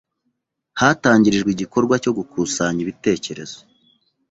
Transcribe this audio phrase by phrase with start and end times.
[0.79, 3.57] hatangirijwe igikorwa cyo gukusanya ibitekerezo